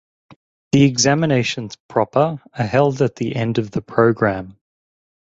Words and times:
The 0.71 0.81
examinations 0.85 1.75
proper 1.87 2.39
are 2.53 2.65
held 2.65 3.03
at 3.03 3.17
the 3.17 3.35
end 3.35 3.59
of 3.59 3.69
the 3.69 3.83
programme. 3.83 4.57